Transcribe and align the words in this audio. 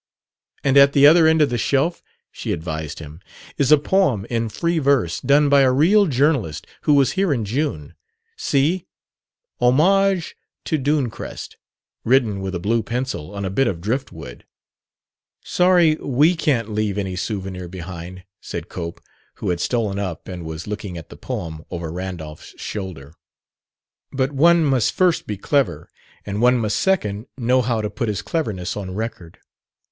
"And 0.63 0.77
at 0.77 0.93
the 0.93 1.05
other 1.05 1.27
end 1.27 1.43
of 1.43 1.51
the 1.51 1.59
shelf," 1.59 2.01
she 2.31 2.51
advised 2.53 2.97
him, 2.97 3.21
"is 3.59 3.71
a 3.71 3.77
poem 3.77 4.25
in 4.31 4.49
free 4.49 4.79
verse, 4.79 5.19
done 5.21 5.47
by 5.47 5.61
a 5.61 5.71
real 5.71 6.07
journalist 6.07 6.65
who 6.85 6.95
was 6.95 7.11
here 7.11 7.31
in 7.31 7.45
June. 7.45 7.93
See: 8.35 8.87
'Homage 9.59 10.35
to 10.65 10.79
Dunecrest' 10.79 11.55
written 12.03 12.39
with 12.41 12.55
a 12.55 12.59
blue 12.59 12.81
pencil 12.81 13.35
on 13.35 13.45
a 13.45 13.51
bit 13.51 13.67
of 13.67 13.79
driftwood." 13.79 14.43
"Sorry 15.43 15.93
we 15.97 16.35
can't 16.35 16.71
leave 16.73 16.97
any 16.97 17.15
souvenir 17.15 17.67
behind," 17.67 18.23
said 18.41 18.69
Cope, 18.69 19.01
who 19.35 19.49
had 19.51 19.59
stolen 19.59 19.99
up 19.99 20.27
and 20.27 20.43
was 20.43 20.65
looking 20.65 20.97
at 20.97 21.09
the 21.09 21.15
"poem" 21.15 21.63
over 21.69 21.91
Randolph's 21.91 22.59
shoulder. 22.59 23.13
"But 24.11 24.31
one 24.31 24.65
must 24.65 24.93
(first) 24.93 25.27
be 25.27 25.37
clever; 25.37 25.91
and 26.25 26.41
one 26.41 26.57
must 26.57 26.79
(second) 26.79 27.27
know 27.37 27.61
how 27.61 27.81
to 27.81 27.89
put 27.91 28.07
his 28.09 28.23
cleverness 28.23 28.75
on 28.75 28.95
record." 28.95 29.37